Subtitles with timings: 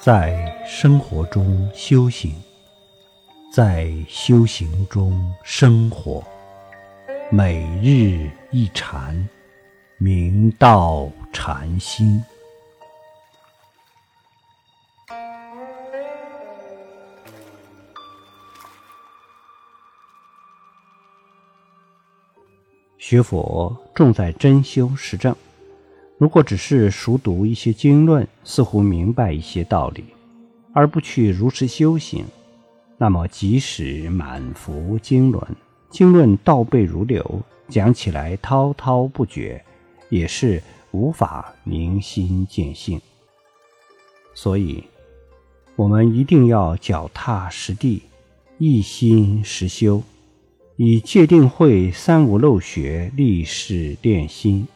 [0.00, 2.32] 在生活中修行，
[3.52, 6.22] 在修行中生活，
[7.32, 9.28] 每日一禅，
[9.98, 12.22] 明道禅心。
[22.98, 25.34] 学佛重在真修实证。
[26.18, 30.04] 如果只是熟读一些经论，似乎明白一些道理，
[30.72, 32.24] 而不去如实修行，
[32.96, 35.40] 那么即使满腹经纶，
[35.90, 39.64] 经论倒背如流，讲起来滔滔不绝，
[40.08, 40.60] 也是
[40.90, 43.00] 无法明心见性。
[44.34, 44.82] 所以，
[45.76, 48.02] 我们一定要脚踏实地，
[48.58, 50.02] 一心实修，
[50.74, 54.66] 以戒定慧三无漏学立誓炼心。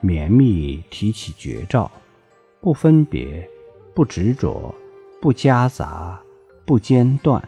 [0.00, 1.90] 绵密提起绝招，
[2.60, 3.48] 不分别，
[3.94, 4.74] 不执着，
[5.20, 6.20] 不夹杂，
[6.64, 7.42] 不间断，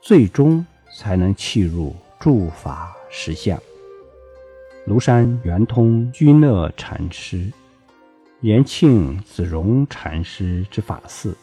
[0.00, 0.64] 最终
[0.96, 3.58] 才能契入诸法实相。
[4.86, 7.52] 庐山圆通居乐禅师、
[8.40, 11.36] 延庆子荣禅师之法寺。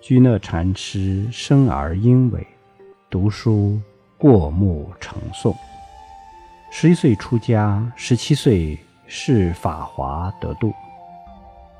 [0.00, 2.46] 居乐禅师生而英伟，
[3.08, 3.80] 读书
[4.18, 5.56] 过目成诵，
[6.70, 8.78] 十一岁出家，十七岁。
[9.06, 10.72] 是法华得度，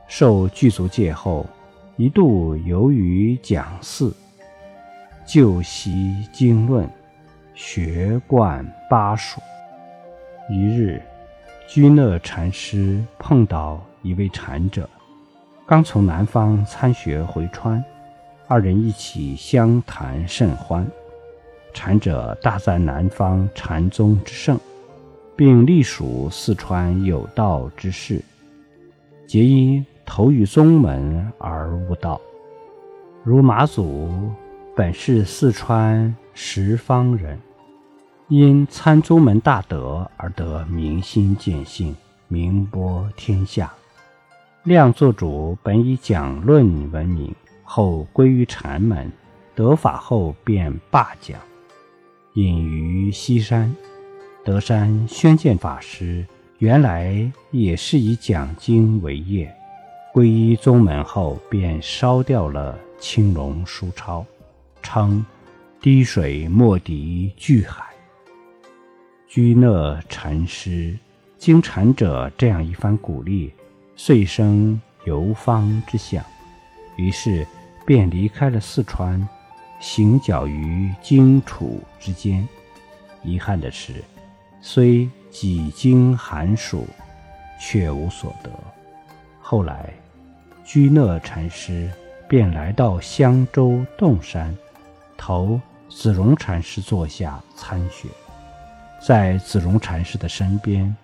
[0.07, 1.47] 受具足戒后，
[1.97, 4.15] 一度游于讲寺，
[5.27, 6.89] 就习经论，
[7.55, 9.41] 学贯巴蜀。
[10.51, 11.03] 一日，
[11.67, 14.89] 居乐禅师碰到一位禅者，
[15.67, 17.83] 刚从南方参学回川，
[18.47, 20.87] 二人一起相谈甚欢。
[21.73, 24.61] 禅者大赞南方禅宗之盛。
[25.37, 28.23] 并隶属四川有道之士，
[29.27, 32.21] 皆因投于宗门而悟道。
[33.25, 34.11] 如马祖
[34.77, 37.39] 本是四川十方人，
[38.29, 41.97] 因参宗门大德而得明心见性，
[42.29, 43.73] 名播天下。
[44.63, 49.11] 亮作主本以讲论闻名，后归于禅门，
[49.55, 51.41] 得法后便罢讲，
[52.35, 53.75] 隐于西山。
[54.45, 56.23] 德山宣鉴法师
[56.59, 59.51] 原来也是以讲经为业，
[60.13, 64.23] 皈依宗门后便烧掉了青龙书钞，
[64.83, 65.25] 称
[65.81, 67.87] 滴水莫敌巨海。
[69.27, 70.95] 居乐禅师
[71.39, 73.51] 经禅者这样一番鼓励，
[73.97, 76.23] 遂生游方之想，
[76.97, 77.47] 于是
[77.87, 79.27] 便离开了四川，
[79.81, 82.47] 行脚于荆楚之间。
[83.23, 83.95] 遗憾的是。
[84.67, 86.87] 虽几经寒暑，
[87.61, 88.51] 却无所得。
[89.39, 89.93] 后来，
[90.65, 91.91] 居乐禅师
[92.27, 94.57] 便来到襄州洞山，
[95.19, 95.61] 投
[95.91, 98.09] 子荣禅师座下参学。
[99.07, 100.97] 在子荣禅师的身边，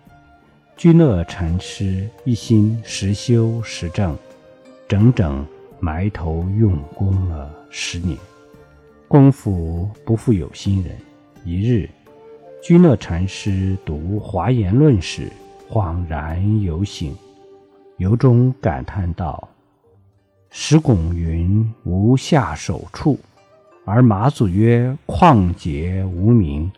[0.75, 4.17] 居乐禅师一心实修实证，
[4.89, 5.47] 整整
[5.81, 8.17] 埋头用功了十年。
[9.07, 10.97] 功夫不负有心人，
[11.45, 11.87] 一日。
[12.63, 15.33] 居乐禅师读《华严论》时，
[15.71, 17.17] 恍然有醒，
[17.97, 19.49] 由衷感叹道
[20.53, 23.19] ：“石拱云无下手处，
[23.87, 26.71] 而马祖曰旷劫无名。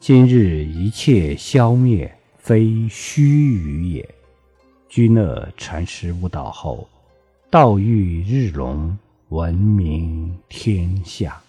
[0.00, 4.08] 今日一切消灭，非虚语也。”
[4.90, 6.88] 居乐禅师悟道后，
[7.48, 11.40] 道遇日隆，闻名天下。